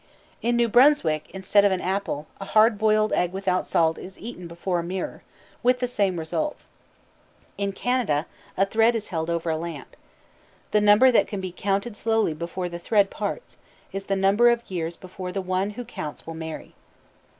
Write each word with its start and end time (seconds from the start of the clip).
In 0.41 0.55
New 0.55 0.67
Brunswick, 0.67 1.29
instead 1.29 1.63
of 1.63 1.71
an 1.71 1.79
apple, 1.79 2.25
a 2.39 2.45
hard 2.45 2.79
boiled 2.79 3.13
egg 3.13 3.31
without 3.31 3.67
salt 3.67 3.99
is 3.99 4.17
eaten 4.17 4.47
before 4.47 4.79
a 4.79 4.83
mirror, 4.83 5.21
with 5.61 5.77
the 5.77 5.85
same 5.87 6.17
result. 6.17 6.57
In 7.55 7.71
Canada 7.71 8.25
a 8.57 8.65
thread 8.65 8.95
is 8.95 9.09
held 9.09 9.29
over 9.29 9.51
a 9.51 9.57
lamp. 9.57 9.95
The 10.71 10.81
number 10.81 11.11
that 11.11 11.27
can 11.27 11.39
be 11.39 11.51
counted 11.55 11.95
slowly 11.95 12.33
before 12.33 12.67
the 12.67 12.79
thread 12.79 13.11
parts, 13.11 13.57
is 13.93 14.05
the 14.07 14.15
number 14.15 14.49
of 14.49 14.71
years 14.71 14.97
before 14.97 15.31
the 15.31 15.39
one 15.39 15.69
who 15.77 15.85
counts 15.85 16.25
will 16.25 16.33
marry. 16.33 16.73